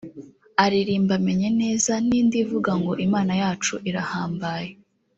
aririmba 0.63 1.15
Menye 1.25 1.49
neza 1.61 1.93
n'indi 2.07 2.37
ivuga 2.43 2.71
ngo 2.79 2.91
Imana 3.05 3.33
yacu 3.41 3.73
irahambaye 3.89 4.69